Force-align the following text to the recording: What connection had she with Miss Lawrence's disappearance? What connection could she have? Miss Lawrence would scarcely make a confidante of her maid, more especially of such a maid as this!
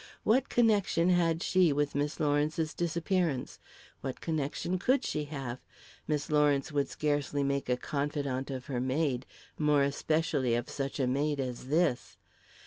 What 0.23 0.49
connection 0.49 1.11
had 1.11 1.43
she 1.43 1.71
with 1.71 1.93
Miss 1.93 2.19
Lawrence's 2.19 2.73
disappearance? 2.73 3.59
What 3.99 4.19
connection 4.19 4.79
could 4.79 5.05
she 5.05 5.25
have? 5.25 5.59
Miss 6.07 6.31
Lawrence 6.31 6.71
would 6.71 6.89
scarcely 6.89 7.43
make 7.43 7.69
a 7.69 7.77
confidante 7.77 8.49
of 8.49 8.65
her 8.65 8.79
maid, 8.81 9.27
more 9.59 9.83
especially 9.83 10.55
of 10.55 10.71
such 10.71 10.99
a 10.99 11.05
maid 11.05 11.39
as 11.39 11.67
this! 11.67 12.17